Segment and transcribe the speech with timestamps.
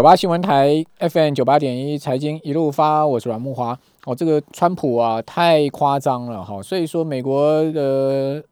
[0.00, 3.78] 九八新闻台 FM 九八点一财经一路发，我是阮木华。
[4.06, 8.42] 哦，这个川普啊，太夸张了哈，所以说美国的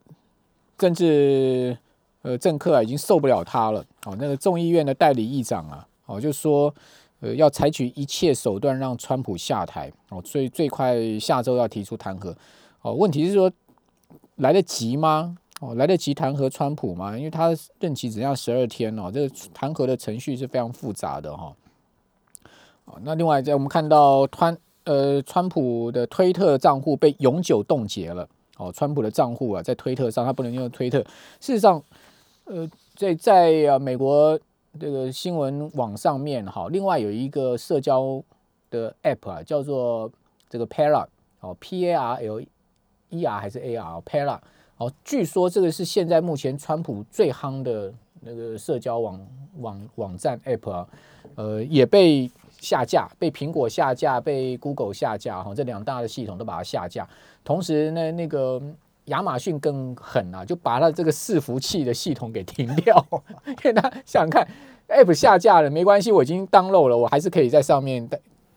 [0.76, 1.74] 政治
[2.20, 3.82] 呃政客啊，已经受不了他了。
[4.04, 6.74] 哦，那个众议院的代理议长啊，哦，就说
[7.20, 9.90] 呃要采取一切手段让川普下台。
[10.10, 12.30] 哦，所以最快下周要提出弹劾。
[12.82, 13.50] 哦，问题是说
[14.36, 15.38] 来得及吗？
[15.60, 17.18] 哦，来得及弹劾川普吗？
[17.18, 17.50] 因为他
[17.80, 21.52] 任期只要十二天哦，这个弹劾的程序是非常复杂的哈。
[22.84, 28.28] 哦，那另外在我们看到川呃川普的推特账户被永久冻结了。
[28.56, 31.00] 哦，川普的账户啊，在推特上他不能用推特。
[31.40, 31.82] 事实上，
[32.44, 34.38] 呃，在在啊美国
[34.78, 38.22] 这个新闻网上面哈，另外有一个社交
[38.70, 40.08] 的 app 啊，叫做
[40.48, 41.06] 这个 Parl
[41.40, 42.40] 哦，P A R L
[43.10, 44.38] E R 还是 A R Parler。
[44.78, 49.20] 哦，据说这个是现在目前川普最夯的那个社交网
[49.58, 50.88] 网网站 App 啊，
[51.34, 57.08] 呃，也被下架，被苹果下架，被 Google 下架哈，这两大的系统都把它下架。
[57.44, 58.62] 同时呢，那个
[59.06, 63.04] 亚马逊更狠啊，就把它这个伺服器的系统给停掉。
[63.46, 64.46] 因为他想想看
[64.86, 68.08] ，App 下架了没关系，我已经 download 了，我还是可以在上面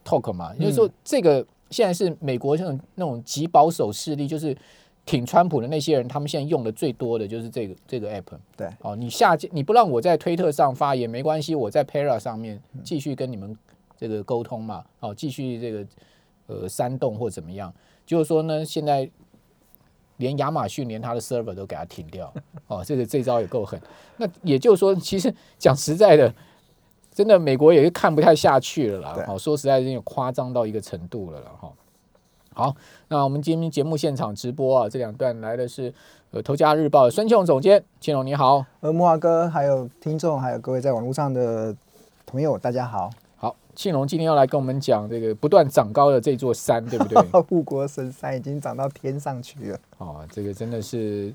[0.05, 0.53] talk 嘛。
[0.53, 4.55] 就是说，这个现在是美国那种那种极保守势力，就是。
[5.05, 8.23] 挺川普的那些人，他们现在用的最多的就是这个这个 app。
[8.55, 13.57] 对，哦，你下你不让我在推特上发言没关系，我在 Para 上面继续跟你们
[13.97, 15.85] 这个沟通嘛，哦，继续这个
[16.47, 17.73] 呃煽动或怎么样。
[18.05, 19.09] 就是说呢，现在
[20.17, 22.31] 连亚马逊连他的 server 都给他停掉，
[22.67, 23.81] 哦，这个这招也够狠。
[24.17, 26.33] 那也就是说，其实讲实在的，
[27.11, 29.25] 真的美国也是看不太下去了啦。
[29.27, 31.71] 哦，说实在，有点夸张到一个程度了了哈。
[32.53, 32.75] 好，
[33.07, 35.93] 那我们今天节目现场直播啊，这两段来的是
[36.31, 41.73] 呃《头家日报》孙庆总监，庆荣你好，呃木华哥，还有听众，还有各位在网络上的
[42.25, 43.09] 朋友，大家好。
[43.37, 47.21] 好，庆荣今天要来跟我们讲这个不断长高的这座山，对不对？
[47.43, 49.79] 护国神山已经长到天上去了。
[49.99, 51.33] 哦，这个真的是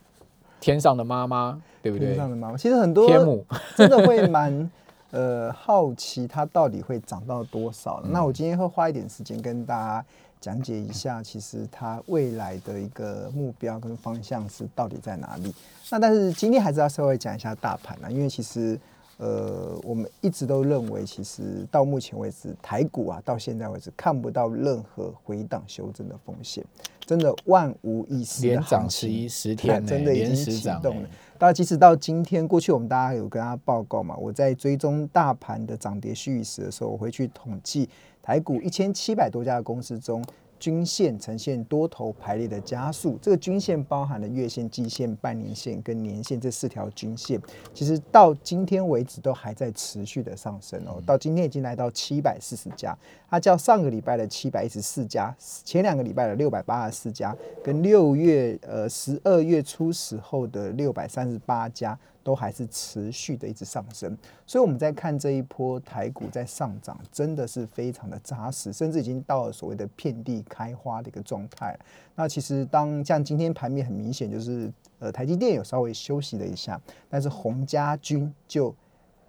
[0.60, 2.08] 天上的妈妈，对不对？
[2.08, 3.42] 天上的妈妈，其实很多天母
[3.74, 4.70] 真的会蛮
[5.10, 8.02] 呃好奇，它到底会涨到多少？
[8.04, 10.04] 那我今天会花一点时间跟大家。
[10.38, 15.52] 讲解一下，其实它未来的一个目标跟方向是到底在哪里？
[15.90, 18.78] 那但是今天还是要稍微讲一下大盘啊，因为其实
[19.18, 26.64] 呃，我们一直都认为，其实到目前为止，台股啊，到现在为止看不到任何回档修正的风险，
[27.06, 31.08] 真的万无一失，连涨十一十天，真的已经启动了。
[31.38, 37.88] 大家即使到今天，过去我们大家有跟大家报告嘛，我在追踪大盘的涨跌虚实的时候，我会去统计。
[38.22, 40.20] 台股一千七百多家的公司中，
[40.58, 43.18] 均线呈现多头排列的加速。
[43.20, 47.40] 这个均线包含了月线、季线、半年线跟年线这四条均线，
[47.72, 51.02] 其实到今天为止都还在持续的上升哦。
[51.06, 52.96] 到今天已经来到七百四十家，
[53.28, 55.34] 它较上个礼拜的七百一十四家，
[55.64, 61.98] 前两个礼拜的六百八十四家，跟六月呃十二月初时候的六百三十八家。
[62.26, 71.78] 都还是持续的一直上升，所以我们在看这一波台股在上涨，真的是非常的扎实，甚至已经到了所谓的遍地开花的一个状态。
[72.16, 78.74] 那其实当像今天盘面很明显就是呃台积电有稍微休息了一下，但是洪家军就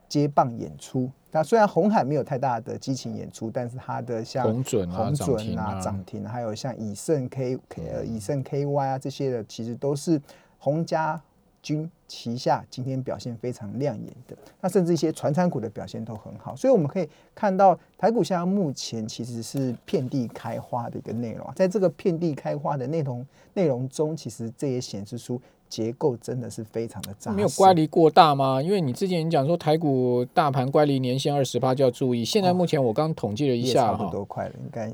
[0.10, 1.08] 接棒演出。
[1.30, 10.20] 那虽然红海没有太大的激情演出，但是它的像红准啊、涨停，还有像以盛 K 呃以盛 KY 啊这些的，其实都是
[10.58, 11.22] 洪家。
[11.68, 27.36] 军旗下今天表现非常亮眼的，那甚至一些传产股的表现都很好，所以我们可以看到台股现在目前其实是遍地开花的一个内容，在这个遍地开花的内容内容中，其实这也显示出结构真的是非常的扎实。
[27.36, 28.62] 没有乖离过大吗？
[28.62, 34.90] 因为你之前讲说台股大盘乖离年限二十八就要注意，现在目前我刚统计了一下，差不多快了，应该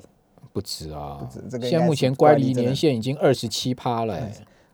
[0.52, 1.70] 不止啊，不止这个。
[1.70, 4.20] 现在目前乖离年限已经二十七趴了。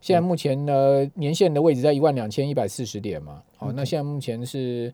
[0.01, 4.93] 现在目前呢，年线的位置在一万两千一百四十点嘛，好，那现在目前是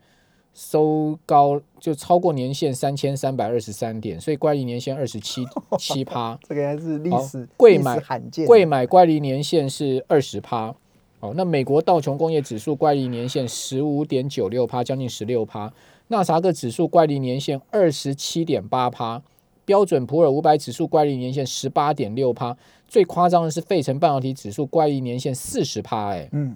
[0.54, 5.46] 收高就超过年线三千三百二十三点，所以乖离年线二十七
[5.78, 10.74] 七趴，这个还是历史贵买罕见，贵买乖离年线是二十趴，
[11.20, 15.72] 哦，那美国道琼工业指数乖离年线十五点九六趴，将近十六趴，
[16.08, 19.22] 纳萨克指数乖离年线二十七点八趴。
[19.66, 22.56] 标准普尔五百指数乖离年限十八点六趴，
[22.88, 26.56] 最夸张的是费城半导体指数乖离年限四十趴，哎，嗯，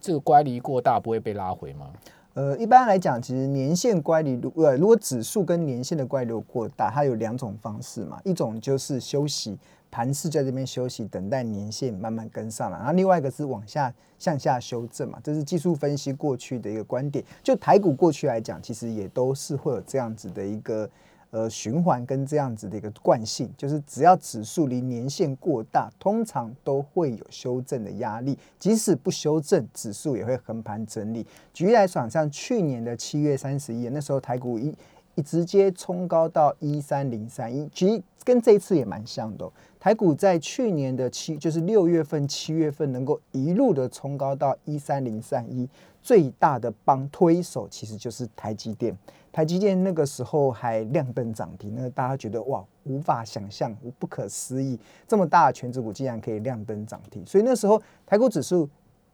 [0.00, 1.90] 这个乖离过大不会被拉回吗？
[2.34, 9.58] 呃，一般来讲，其实年限乖离，如呃，如果指数跟年限的乖离过大，它有两种方式嘛，一种就是休息，
[9.90, 17.24] 盘势在这边休息，等待年限慢慢跟上来，然后另外一个是往下向下修正嘛，这是技术分析过去的一个观点。
[17.42, 20.88] 就台股过去来讲，其实也都是会有这样子的一个。
[21.30, 28.38] 呃，循环跟这样子的一个惯性，就是只要指数离年限过大，通常都会有修正的压力。
[28.58, 31.26] 即使不修正，指数也会横盘整理。
[31.52, 34.74] 举例来说，像去年的七月三十一，那时候台股一
[35.16, 39.50] 一直接冲高到一三零三一，其实跟这一次也蛮像的。
[39.86, 45.68] 台股在去年的七，就是六月份、七月份能够一路的冲高到一三零三一，
[46.02, 48.92] 最大的帮推手其实就是台积电。
[49.30, 57.24] 台积电那个时候还亮灯涨停，那大家觉得哇，无法想象，不可思议，这么大的全指股竟然可以亮灯涨停。
[57.24, 58.68] 所以那时候台股指数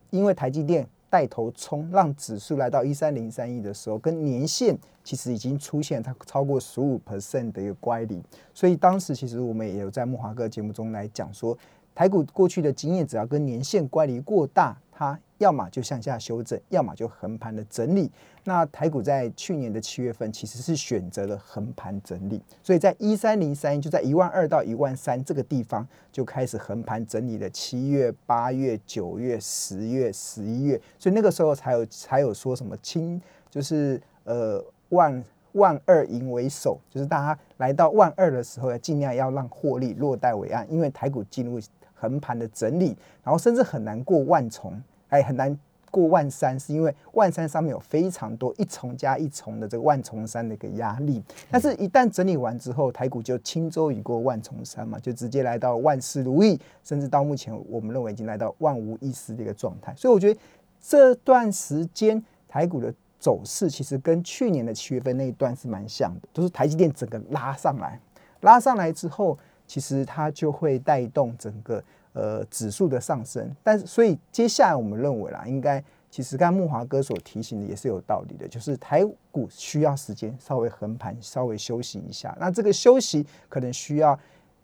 [0.09, 4.75] 因为台积电带头冲，让指数来到一三零三亿的时候，跟年限
[5.05, 8.19] 其实已经出现它超过十五 percent 的一个乖离。
[8.55, 11.55] 所以当时其实我们也有在木华哥节目中来讲说，
[11.95, 18.11] 台股过去的经验，只要跟年限乖离过大，它要么就向下修正，要么就横盘的整理。
[18.45, 27.49] 那台股在去年的七月份其实是选择了横盘整理，所以在一三零三就在一万二到一万三这个地方就开始横盘整理了。
[27.51, 41.61] 七月、八月、九月、十月、十一月，所以那个时候才有才有说什么清，就是呃万万二盈为首，就是大家来到万二的时候要尽量要让获利落袋为安，因为台股进入
[42.03, 45.59] 横盘的整理，然后甚至很难过万重，哎很难。
[45.93, 59.95] 过万三是因为万三上面有非常多一重加一重的这个万重山的一个压力，但是一旦整理完之后，台股就轻舟已过万重山嘛，就直接来到万事如意，甚至到目前我们认为已经来到万无一失的一个状态。
[59.95, 60.41] 所以我觉得
[60.81, 68.01] 这段时间台股的走势其实跟去年的七月份那一段是蛮像的，就是台积电整个拉上来，
[68.41, 69.37] 拉上来之后，
[69.73, 71.83] 其实它就会带动整个。
[72.15, 82.37] 呃，指数的上升，但是所以接下来我们认为啦，应该其实刚才木华哥所提醒的也是有道理的，就是台股需要时间稍微横盘，稍微休息一下。
[82.39, 84.19] 那这个休息可能需要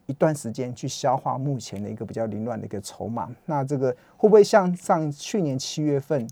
[0.05, 3.35] 一段时间去消化目前的一个比较凌乱的一个筹码。
[3.47, 6.29] 那这个会不会像上去年七月份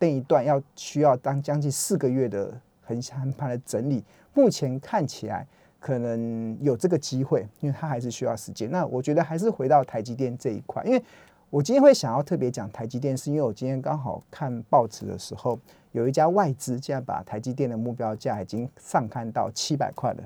[0.00, 2.52] 那一段要需要当将近四个月的
[2.82, 4.02] 横横盘的整理？
[4.34, 5.46] 目前看起来。
[5.80, 8.70] 可能有这个机会，因为它还是需要时间。
[8.70, 11.02] 那我觉得还是回到台积电这一块，因为
[11.48, 15.58] 我今天会想要特别讲台积电，是因为我今天刚好看报纸的时候，
[15.92, 20.22] 有一家外资竟然把台积电的目标价已经上看到七百块了，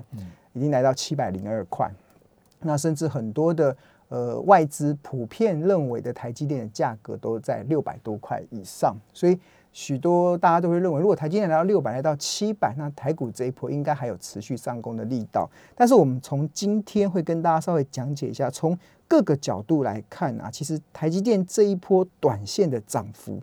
[0.53, 1.89] 已经来到七百零二块。
[2.59, 3.75] 那甚至很多的
[4.09, 9.39] 呃外资普遍认为的台积电的价格都在六百多块以上，所以。
[9.75, 15.49] 许多大家都会认为，如果台积电来到六百，来到七百，那台股这一波应该还有持续上攻的力道。
[15.75, 23.41] 但是我们从今天会跟大家稍微讲解一下，从各个角度来看啊，其实台积电这一波短线的涨幅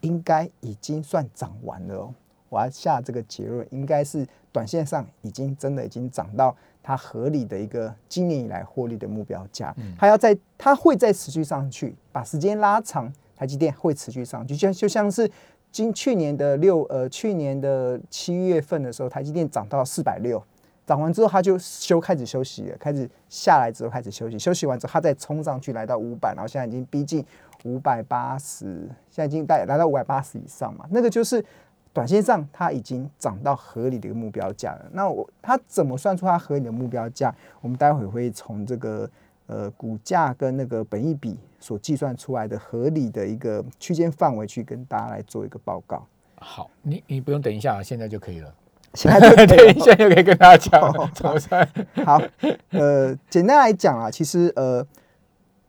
[0.00, 2.14] 应该已经算涨完了哦。
[2.48, 9.76] 我要下这个结论，应该是短线上已经真的已经涨到它合理的一个今年以来获利的目标价。
[9.98, 15.30] 它要在它会再持续上去，把时间拉长，台积电会持续上去，就就像是。
[15.74, 20.40] 今去年的六呃，去年的七月份的时候，台积电涨到四百六，
[20.86, 27.26] 涨完之后它就休开始休息了，开始下来之后开始休息，休息完之后它再冲上去来到五百，然后现在已经逼近
[27.64, 28.64] 五百八十，
[29.10, 31.44] 现在已经带来到五百八十以上嘛，那个就是
[31.92, 34.86] 短线上它已经涨到合理的一个目标价了。
[34.92, 37.34] 那我它怎么算出它合理的目标价？
[37.60, 39.10] 我们待会会从这个。
[39.46, 46.06] 呃，股价跟那个本益比所计算出来的合理的一个区间范围，去跟大家来做一个报告。
[46.36, 48.54] 好，你你不用等一下，现在就可以了。
[48.94, 51.68] 现在就 等一下就可以跟大家讲怎么算。
[52.06, 52.22] 好，
[52.70, 54.86] 呃，简单来讲啊，其实呃，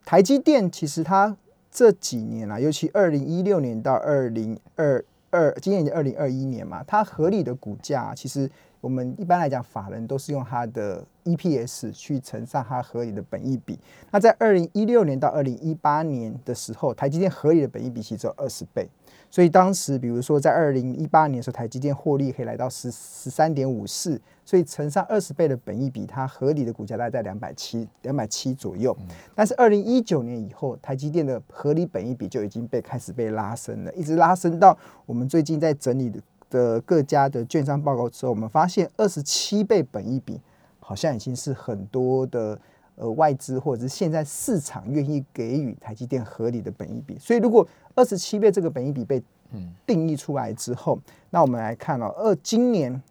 [0.06, 1.36] 台积电其实它
[1.70, 8.50] 这几年啊，尤其二零一六年到二零二二，今年已经二零二一年嘛，它合理的股价其实。
[8.86, 13.80] 我们一般来讲，法人都是用它的 EPS 去乘上它合理的本益比。
[14.12, 18.88] 那在二零一六年到二零一八年的时候，台积电合理的本益比其实只有二十倍。
[19.32, 28.96] 所以当时，比如说在二零一八年的时候，台积电获利可以来到十十三点五四，所以乘上二十倍的本益比，它合理的股价大概在两百七两百七左右。
[29.34, 34.78] 但是二零一九年以后，台积电的合理本益比就已经被开始被拉升了，一直拉升到
[35.08, 36.22] 我们最近在整理的。
[36.56, 40.40] 的各家的券商报告之后，我们发现二十七倍本益比
[40.80, 42.58] 好像已经是很多的
[42.96, 47.20] 呃外资或者是现在市场愿意给予台积电合理的本益比。
[47.20, 49.22] 所以如果二十七倍这个本益比被
[49.86, 50.98] 定义出来之后，
[51.30, 53.02] 那我们来看哦，二今年。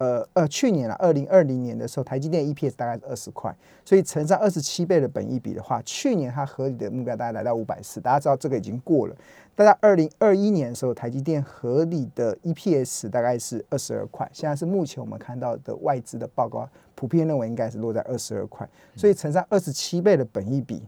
[0.00, 3.52] 呃呃，去年啊，二零二零年的时候，台积电 EPS 大概是二十块，
[3.84, 8.00] 所以乘上二十七倍的本益比的话，去年它合理的目标大概来到五百四。
[8.00, 9.16] 大家知道这个已经过了。
[9.58, 20.80] 大概二零二一年的时候，台积电合理的 EPS 大概是二十二块，现在是目前我们看到的外资的报告普遍认为应该是落在二十二块，所以乘上二十七倍的本益比，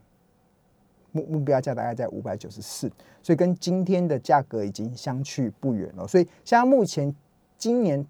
[1.10, 2.88] 目目标价大概在五百九十四，
[3.20, 6.06] 所以跟今天的价格已经相去不远了。
[6.06, 7.12] 所以像目前
[7.58, 8.06] 今年。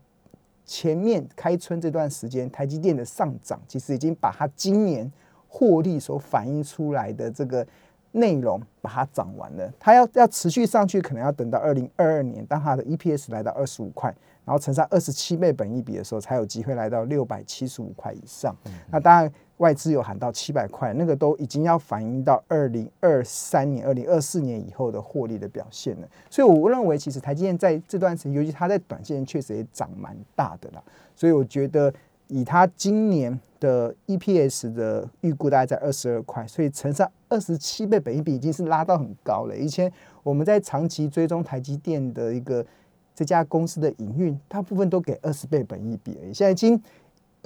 [0.67, 5.11] 前面开春这段时间，台积电的上涨其实已经把它今年
[5.49, 7.67] 获利所反映出来的这个
[8.13, 9.73] 内容把它涨完了。
[9.79, 14.15] 它要要持续上去，可能要等到二零二二年，当它的 EPS 来到二十五块。
[14.43, 18.53] 然后乘上二十七倍本益比的时候，才有机会来到六百七十五块以上。
[18.91, 26.09] 那当然外资有喊到七百块，那个都已经要反映到二零二三年、二零二四年以后的获利的表现了。
[26.29, 30.83] 所以我认为，其实台积电在这段时间，尤其它在短线确实也涨蛮大的啦。
[31.15, 31.93] 所以我觉得，
[32.31, 39.55] 以它今年的 EPS 的预估大概在二十二块，所以乘上二十七倍本益比已经是拉到很高了。
[39.55, 42.65] 以前我们在长期追踪台积电的一个。
[43.13, 46.81] 这家公司的营运大部分都给二十倍本益比而已，现在已经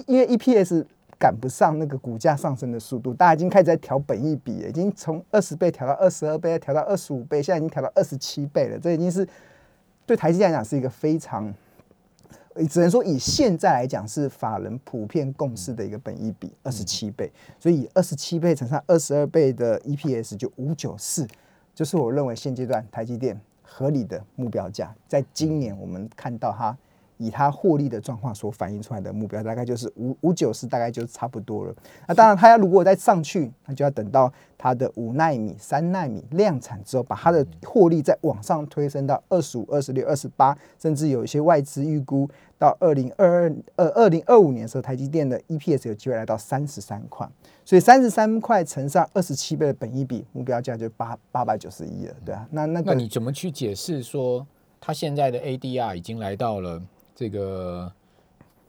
[0.05, 0.85] 因为 EPS
[1.19, 8.79] 赶不上那个股价上升的速度，大家已经开始在调本益比了，已经从二十倍调到二十二倍，调到二十五倍，现在已经调到二十七倍了。
[8.79, 9.27] 这已经是
[10.05, 11.53] 对台积电来讲是一个非常，
[12.69, 21.27] 只能说以现在来讲是法人普遍共识的一个本益比二十七倍，所以二十七倍乘上二十二倍的 EPS 就五九四，
[21.73, 23.39] 就是我认为现阶段台积电。
[23.67, 26.77] 合理的目标价，在今年我们看到它
[27.17, 31.75] 以它获利的状况所反映出来的目标，大概就是五五九四，大概就差不多了。
[32.07, 47.27] 那当然，它要如果再上去，那就要等到它的五纳米、三纳米量产之后，把它的获利再往上推升到二十五、二十六、二十八，甚至有一些外资预估到二零二二、二二零二五年的时候，台积电的 EPS 有机会来到三十三块。
[47.63, 52.47] 所以三十三块乘上二十七倍的本益比，目标价就八八百九十一了，对啊。
[52.51, 54.45] 那那那你怎么去解释说
[54.79, 56.79] 它现在的 ADR 已经来到了
[57.15, 57.91] 这个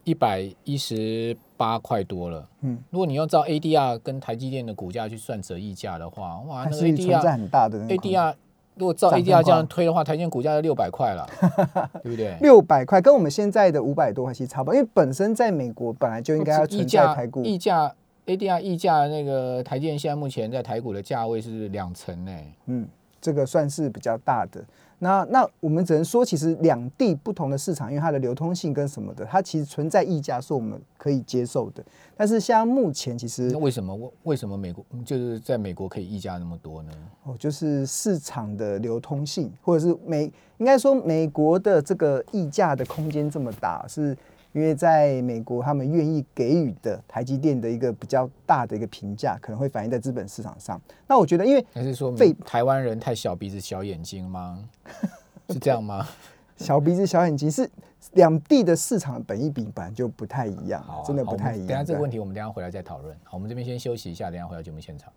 [0.04, 2.48] 一百一十八块多了？
[2.60, 8.34] 嗯，如果你要照 ADR 跟台积电的股价去算折溢价的话，哇，那个 ADR 很大的 ADR，
[8.76, 11.28] 如果照 ADR 这样推的话，台积电股价要六百块了，
[12.04, 12.36] 对不对？
[12.40, 17.92] 六百块跟我们现在的五百多块其实差不多，因为本身在美国本来就应该要存在台股溢价。
[18.26, 22.32] ADR 溢价那个台积电现在目前在台股的价位是两成呢，
[22.66, 22.84] 嗯，
[23.20, 24.64] 这个算是比较大的。
[24.99, 31.85] 那那我们只能说，其实两地不同的市场，因为它的流通性跟什么的，它其实存在溢价是我们可以接受的。
[32.16, 36.92] 但是像目前其实，那为什么为为什么美国就是在美国可以溢价那么多呢？
[37.25, 44.16] 哦，就是市场的流通性，或者是美应该说美国的这个溢价的空间这么大是。
[44.56, 50.80] 因为在美国，他们愿意给予的台积电的一个比较大的一个评价，可能会反映在资本市场上。
[51.06, 52.10] 那我觉得，因为还是说
[52.42, 54.66] 台湾人太小鼻子小眼睛吗？
[55.50, 56.08] 是这样吗？
[56.56, 57.70] 小鼻子小眼睛是
[58.14, 61.66] 两地的市场本益比本来就不太一样，真的不太一样。
[61.66, 63.14] 等下这个问题，我们等下回来再讨论。
[63.25, 65.12] 好，我们这边先休息一下，等下回到节目现场。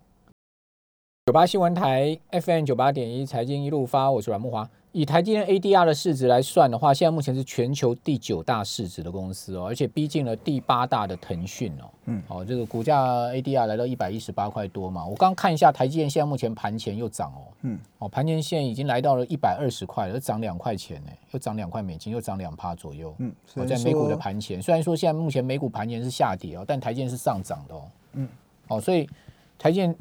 [1.24, 4.68] 九八新闻台 FM 九八点一财经一路发，我是阮木华。
[4.92, 11.84] 以台积电 ADR 的市值来算的话，现在目前是全球第九大市值的公司哦，而且逼近了第八大的腾讯哦。
[12.06, 15.06] 嗯，哦，这个股价 ADR 来到一百一十八块多嘛。
[15.06, 17.46] 我刚看一下台积电现在目前盘前又涨哦。
[17.62, 23.14] 嗯，哦，盘前现在已经来到了一百二十块了，又涨两块钱呢，又涨两块美金，又涨两趴左右。
[23.18, 27.82] 嗯，哦，在美股的盘前，虽然说现在目前美股盘前是下跌哦，但台积电是上涨的哦。
[28.14, 28.28] 嗯，
[28.66, 29.08] 哦，所以
[29.56, 29.94] 台积电，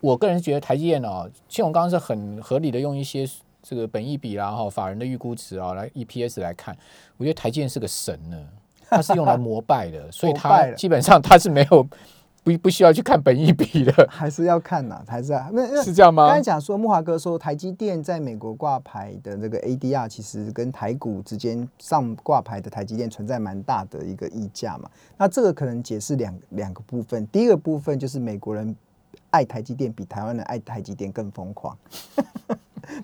[0.00, 3.28] 我个人是觉得台积电哦，庆荣刚刚是很合理的用一些。
[3.62, 6.76] 这个本益比啦哈，法人的预估值啊，来 EPS 来看，
[7.16, 8.36] 我觉得台积电是个神呢，
[8.90, 11.86] 它是用来膜拜的， 所以它基本上它是没有
[12.44, 16.26] 不不需要去看本益比的， 还是要看呐，还是那是这样吗？
[16.26, 28.74] 刚才讲说木华哥说台积电在美国挂牌的那个 ADR，其实跟台股之间上挂牌的台积电存在蛮大的一个溢价嘛，那这个可能解释两两个部分，第一个部分就是美国人
[29.30, 31.78] 爱台积电比台湾人爱台积电更疯狂。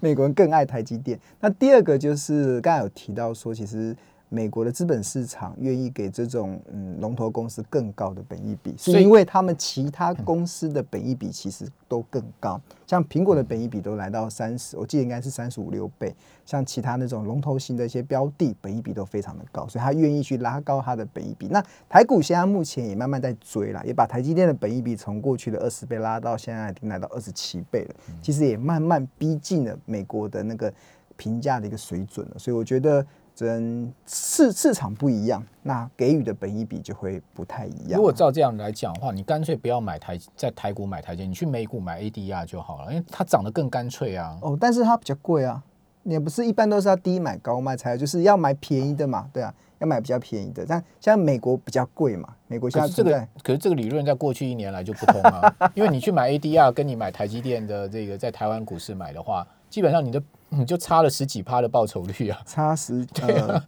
[0.00, 1.18] 美国人更爱台积电。
[1.40, 3.96] 那第二个就是刚才有提到说，其实。
[4.30, 16.14] 美国的资本市场愿意给这种嗯龙头公司更高的本益比，是因为他们其他公司的本益比其实都更高，像苹果的本益比都来到三十，我记得应该是三十五六倍。
[16.44, 21.46] 像其他那种龙头型的一些标的，本益比都非常的高，所以他愿意去拉高它的本益比。
[21.48, 30.72] 那台股现在目前也慢慢在追了，也把台积电的本益比从过去的二十倍拉到现在已经来到二十七倍了，其实也慢慢逼近了美国的那个。
[31.18, 32.38] 评价的一个水准了。
[32.38, 33.04] 所以我觉得，
[33.38, 37.96] 真市市场不一样，那给予的本益比就会不太一样。
[37.96, 44.36] 如果照这样来讲的话，你干脆不要买台在台股买台积，你去美股买 ADR 就好了，因为它涨得更干脆啊。
[44.42, 45.62] 哦，但是它比较贵啊，
[46.02, 49.54] 也不是一般都是要低买高卖才，就是要买便宜的嘛，对啊。
[49.78, 63.64] 要买比较便宜的，但像美国比较贵嘛，美国现在这个，可是这个理论在过去一年来就不通了，因为你去买 ADR，跟你买台积电的这个在台湾股市买的话，基本上你的你就差了十几趴的报酬率啊，差十对啊，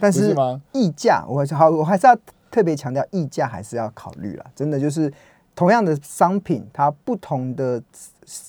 [0.00, 0.34] 但是
[0.72, 2.16] 溢价，我好，我还是要
[2.50, 5.12] 特别强调溢价还是要考虑了，真的就是
[5.54, 7.82] 同样的商品，它不同的。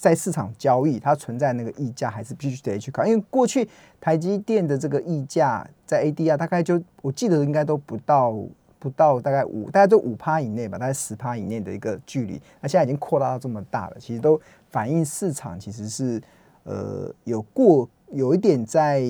[0.02, 3.06] 在市场交易，它存在那个溢价，还是必须得去考。
[3.06, 3.70] 因为过去
[4.02, 8.34] 台积电的这个溢价在 ADR 大概就我记得应该都不到
[8.80, 12.42] 不到大概五，大概都五趴以内吧，大概十趴以内的一个距离。
[12.60, 16.20] 那现在已经扩大到这么大了，其实都反映市场其实是
[16.68, 19.04] 呃有过有一点在。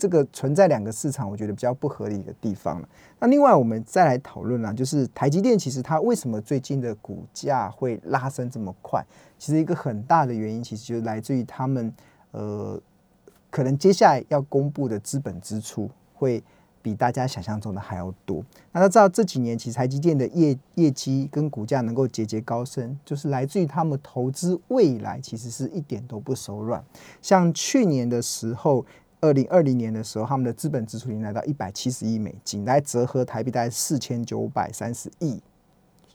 [0.00, 2.80] 这个存在两个市场，我觉得比较不合理的地方。
[3.18, 9.04] 那另外，我们再来讨论啦，就是台积电其实它为什么最近的股价会拉升这么快？
[9.38, 11.92] 其实一个很大的原因，其实就来自于他们
[12.30, 12.80] 呃，
[13.50, 16.40] 可能接下来要公布的资本支出会
[16.88, 18.44] 比大家想象中的还要多。
[18.72, 26.82] 那他知道这几年其实台积电的业业绩跟股价能够节节高升，就是来自于他们投资未来其实是一点都不手软。
[27.20, 28.84] 像去年的时候。
[29.20, 35.42] 二零二零年的时候，他们的资本支出已经来到一百七十亿美金，来折合台币大概四千九百三十亿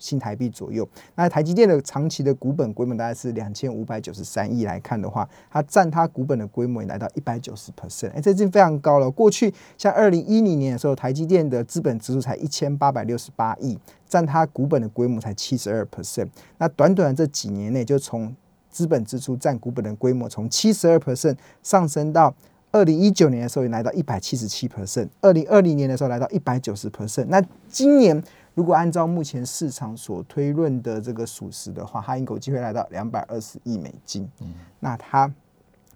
[0.04, 0.86] 新台币左右。
[1.16, 9.10] 那台积电的长期的股本规模大概是两千五百九十三亿来看的话，它占它股本的规模也来到一百九十 percent，哎，这已经非常高了。
[9.10, 16.28] 过去像二零一零年的时候，台积电的资本支出才一千八百六十八亿，占它股本的规模才七十二 percent。
[16.58, 18.36] 那短短这几年内，就从
[18.70, 22.36] 资本支出占股本的规模从七十二 percent 上升到。
[22.76, 27.26] 二零一九年的时候也来到一百七十七 percent，二零二零年的时候来到一百九十 percent。
[27.28, 28.20] 那今年
[28.56, 34.30] 如果按照目前市场所推论的这个属实的话，它应有机会来到两百二十亿美金。
[34.42, 35.32] 嗯，那它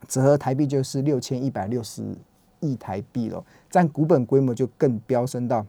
[0.07, 2.03] 折合台币就是六千一百六十
[2.59, 5.65] 亿台币了，占股本规模就更飙升到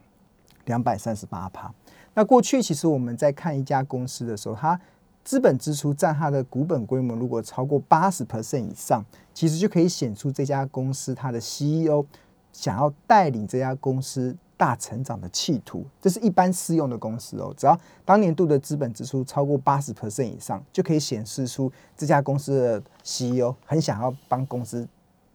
[0.64, 1.73] 两百三十八趴。
[2.14, 4.80] 那过去其实我们在看一家公司的时候，它
[5.23, 12.04] 资本支出占它的股本规模如果超过八十 percent 以上，其实就可以显出这家公司它的 CEO
[12.50, 15.86] 想要带领这家公司大成长的企图。
[15.99, 24.86] 这是一般适用的公司哦，只要当年度的资本支出超过八十 percent 以上，就可以显示出这家公司的 CEO 很想要帮公司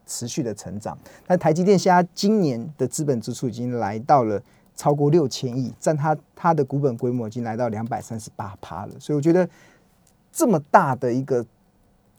[0.05, 0.95] 持续的成长。
[1.25, 4.39] 那台积电现在今年的资本支出已经来到了
[4.75, 9.49] 超过六千亿，占它它的股本规模已经来到两百三十八趴了，所以我觉得。
[10.35, 11.45] 这么大的一个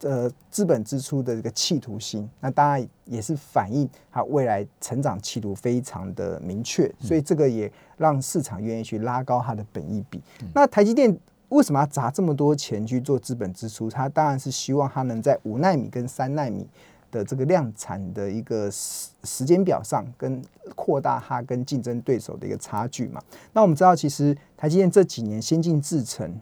[0.05, 10.21] 呃资本支出的这个企图心，那当然也是反映它未来成长企图非常的明确，所以这个也让市场愿意去拉高它的本益比。
[10.53, 11.17] 那台积电
[11.49, 13.89] 为什么要砸这么多钱去做资本支出？
[13.89, 16.67] 它当然是希望它能在五纳米跟三纳米
[17.09, 20.39] 的这个量产的一个时时间表上，跟
[20.75, 23.19] 扩大它跟竞争对手的一个差距嘛。
[23.53, 26.39] 那我们知道，其实台积电这几年先进制程。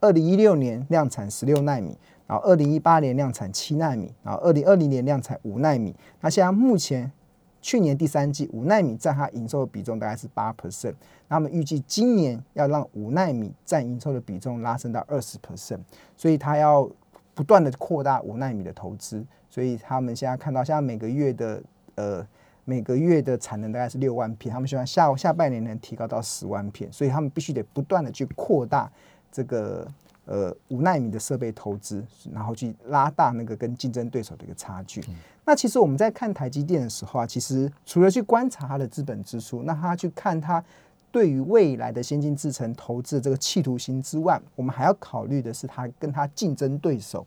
[0.00, 1.96] 二零一六年量产十六纳米，
[2.32, 5.94] 然后二零一八年量产七纳米，然后二零二零年量产五纳米。
[6.22, 7.12] 那现在目前
[7.60, 10.94] 去年第三季五纳米占它营收的比重大概是八 percent，
[11.28, 15.80] 那么预计今年要让五纳米占营收的比重拉升到二十 percent，
[16.16, 16.88] 所以它要
[17.34, 19.22] 不断的扩大五纳米的投资。
[19.50, 21.62] 所以他们现在看到，现在每个月的
[21.96, 22.26] 呃
[22.64, 28.90] 每个月的产能大概是六万片，他们希望下下半年能提高到十万片，所以他们必须得不断的去扩大。
[29.30, 29.86] 这个
[30.24, 35.02] 呃五纳米的设备投资，然后去拉大那个跟竞争对手的一个差距。
[35.44, 40.62] 那其实我们在看台积电的时候啊，其实除了去观察它的资本支出，那他去看它
[41.10, 47.26] 对于未来的先进制程投资的这个企图心之外，我们还要考虑的是它跟它竞争对手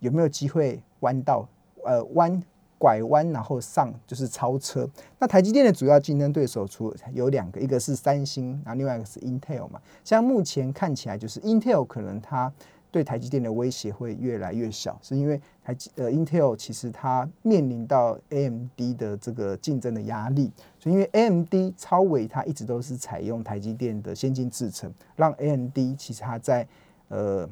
[0.00, 1.48] 有没有机会弯道
[1.84, 2.42] 呃弯。
[2.80, 4.88] 拐弯然后上就是超车。
[5.18, 9.78] 那台积电的主要竞争对手除有两个，一个是三星，然后另外一个是 Intel 嘛。
[10.02, 12.50] 像目前看起来，就是 Intel 可能它
[12.90, 26.66] 对台积电的威胁会越来越小，是因为台积呃 Intel 其实它面临到 AMD 的这个竞争的压力，所以因为 AMD 超伟它一直都是采用台积电的先进制程，让 AMD 其实它在
[27.08, 27.46] 呃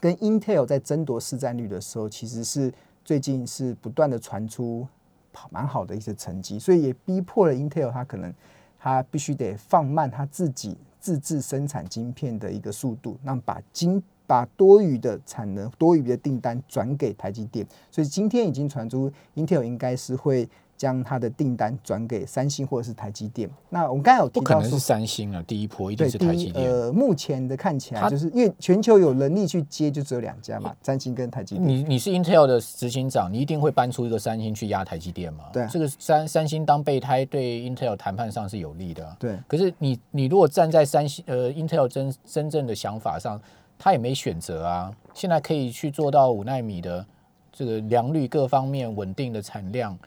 [0.00, 2.72] 跟 Intel 在争夺市占率的时候，其实是。
[3.04, 4.86] 最近是不断的传出
[5.32, 8.32] 跑蛮好的一些成绩，所以也逼迫了 Intel，它可能
[8.78, 20.48] 它必须得放慢它自己自制生产晶片的一个速度，让把晶把多余的产能、多余的订单转给台积电，所以今天已经传出 Intel 应该是会。
[20.84, 23.48] 将它的订单转给三星或者是台积电。
[23.70, 26.70] 那我们刚才有提到说，是三星啊，第一波一定是台积电。
[26.70, 31.66] 呃，目前的看起来就是因为全球有能力去接，就只有两家嘛，三星跟台积电。
[31.66, 35.44] 你你是 Intel 的执行长，你一定会搬出一个三星去压台积电嘛？
[35.54, 39.16] 对，这个三三星当备胎对 Intel 谈判上是有利的。
[39.18, 43.40] 对，可是你你如果站在三星呃 Intel 真真正的想法上，
[43.78, 44.92] 他也没选择啊。
[45.14, 47.06] 现在可以去做到五纳米的
[47.50, 49.98] 这个良率各方面稳定的产量。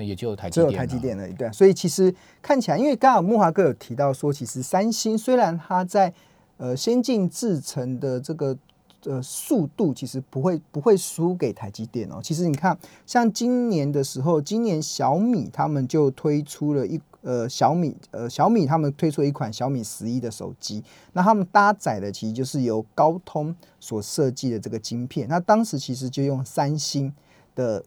[0.00, 1.32] 那也就台只有台积电而已。
[1.34, 6.10] 对，所以其实看起来，因为刚好木华哥有提到说，其实三星虽然它在
[6.56, 8.56] 呃先进制程的这个
[9.04, 12.18] 呃速度，其实不会不会输给台积电哦。
[12.22, 20.82] 其实你看，像今年的时候，今年小米他们就推出了一呃小米呃小米他们推出了一款小米十一的手机，
[21.12, 25.28] 那他们搭载的其实就是由高通所设计的这个晶片。
[25.28, 27.12] 那当时其实就用三星
[27.54, 27.84] 的。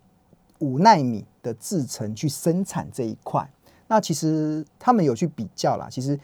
[0.64, 3.46] 五纳米的制程去生产这一块，
[3.88, 5.90] 那其实他们有去比较啦。
[5.92, 6.18] 其实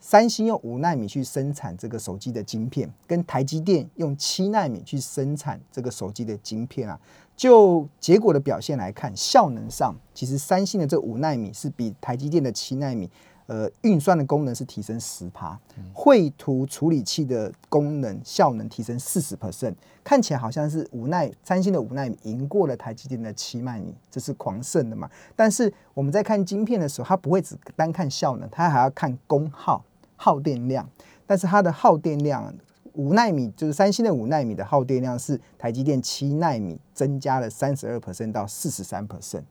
[0.00, 6.98] 三星用五纳米去生产这个手机的晶片，跟台积电用七纳米去生产这个手机的晶片啊，
[7.36, 13.08] 就结果的表现来看，效能上其实三星的这五纳米是比台积电的七纳米。
[13.46, 15.58] 呃，运算的功能是提升十帕，
[15.92, 25.10] 绘图处理器的功能效能提升四十 percent，看起来好像是无奈三星的无奈赢过了台积电的七纳米，这是狂胜的嘛？
[25.36, 29.84] 但是我们在看晶片的时候，它不会只单看效能，它还要看功耗、
[30.16, 30.88] 耗电量。
[31.26, 32.54] 但是它的耗电量，
[32.94, 39.42] 五纳米就是三星的五纳米的耗电量是台积电七纳米增加了三十二 percent 到四十三 percent。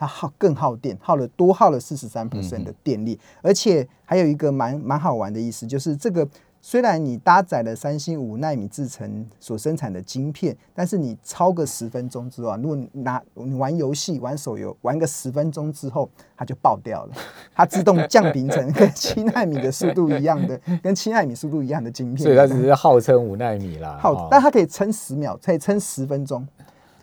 [0.00, 6.26] 它耗更耗电，耗了多耗了四十三 percent 的电力，而且还有一个蛮蛮好玩的意思，就是这个
[6.62, 17.14] 虽然你搭载了三星五纳米制成所生产的晶片，但是你超个十分钟之后，如果拿你玩游戏玩手游玩个十分钟之后，它就爆掉了，
[17.54, 26.46] 它自动降频成跟七纳米的速度一样的，跟七纳米速度一样的晶片，所以它只是号称五纳米啦，好，但它可以撑十秒，可以撑十分钟。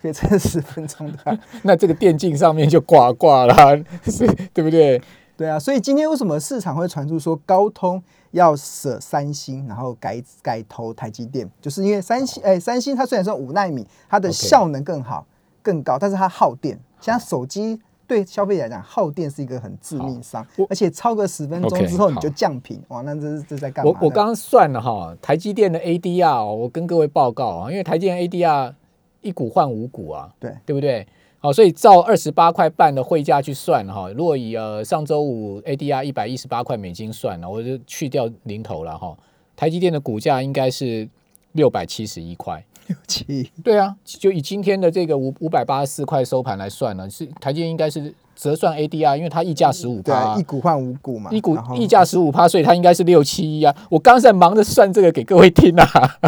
[0.00, 3.54] 可以撑十分钟的， 那这个电竞上面就挂挂了，
[4.06, 5.00] 是，对不对？
[5.36, 15.24] 对啊，所以今天为什么市场会传出说高通要舍三星，然后改改投台积电，就是因为三星，哎，三星它虽然说五纳米，它的效能更好、
[15.62, 16.76] 更高，但是它耗电。
[17.00, 23.92] 现在手机对消费者来讲，耗电是一个很致命伤，而且超个十分钟之后你就降频，哇，那这这在干嘛？
[23.92, 28.74] 我我刚刚算了哈，台积电的 ADR，我跟各位报告啊，因为台积电 ADR。
[29.20, 31.06] 一股换五股啊，对对不对？
[31.40, 39.16] 好，所以照二十八块半的汇价去算哈，如果以呃上周五 ADR 一百一十八块美金算了，我就去掉零头了哈。
[39.54, 41.08] 台积电的股价应该是
[41.52, 53.74] 六百七十一块，六七对啊，就以今天的这个五五百八十四块收盘来算呢，是台积电应该是折算 ADR，因为它溢价十五趴，一股换五股嘛，一股溢价十五趴，所以它应该是六七一啊。
[53.88, 56.18] 我刚才忙着算这个给各位听啊。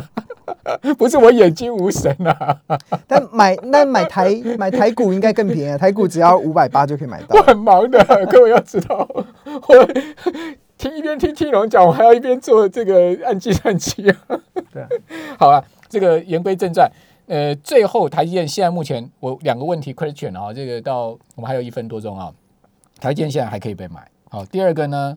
[0.98, 2.60] 不是我眼睛无神啊！
[3.06, 7.36] 但买那买台买台股应该更便宜，台股只要五百八就可以买到。
[7.36, 9.88] 我很忙的，各位要知道，我
[10.78, 14.16] 听一边听听龙讲，我还要一边做这个按计算机啊。
[14.72, 14.82] 对，
[15.38, 16.90] 好了，这个言归正传，
[17.26, 22.32] 呃，最后台积电现在目前我两个问题 question 啊，这个到我们还有一分多钟啊，
[23.00, 24.08] 台积电现在还可以被买。
[24.30, 25.16] 好，第二个呢，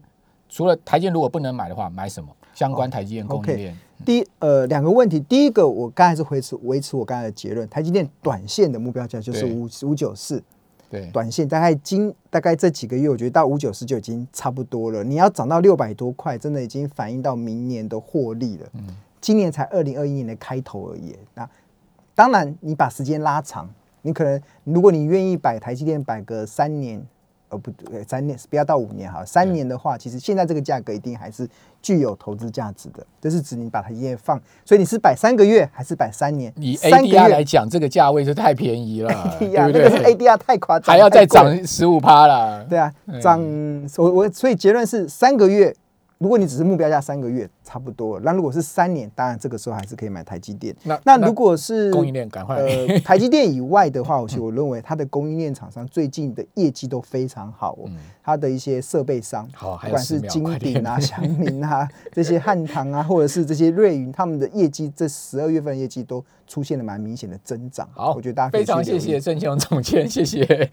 [0.49, 3.79] 除了台积电如果不能买的话，买什么相关台积电供应链？
[4.05, 5.19] 第，呃，两个问题。
[5.19, 10.43] 第一个，我刚才是维持维持我刚才的结论，台积电短线的目标价就是五五九四。
[10.89, 15.03] 对，短线大概今大概这几个月，我觉得到五九四就已经差不多了。
[15.03, 18.67] 你要涨到六百多块，真的已经反映到明年的获利了。
[18.73, 18.87] 嗯，
[19.19, 21.15] 今年才二零二一年的开头而已。
[21.33, 21.49] 那
[22.13, 23.69] 当然，你把时间拉长，
[24.03, 27.03] 你可能如果你愿意摆台积电摆个三年。
[27.53, 31.47] 哦不对，三年不要到五年哈，三年的话，其实现在这个价格一定还是
[31.81, 33.05] 具有投资价值的。
[33.21, 36.51] 这是指你把它一夜放，所以你是摆三个月还是摆三年？
[36.57, 39.89] 以 ADR 来讲，这个价位是太便宜了， 对不对？
[39.89, 42.63] 是 ADR 太夸张，还要再涨十五趴了。
[42.65, 43.39] 对啊，涨
[43.97, 45.73] 我我所以结论是三个月。
[46.23, 48.17] 如果你只是目标价三个月，差不多。
[48.21, 50.73] 那如果是三年，当然这个时候还是可以买台积电。
[50.83, 57.77] 那那如果是供应链赶快呃 台积电以外的话，我我认为它的供应链厂商最近的业绩都非常好。
[57.87, 67.85] 嗯，它的一些设备商，好，不管是金鼎啊、 祥明啊这些汉唐啊， 或者是这些瑞云，他们的业绩这十二月份业绩都出现了蛮明显的增长。
[67.93, 70.71] 好，我觉得大家非常谢谢郑强总监，谢谢。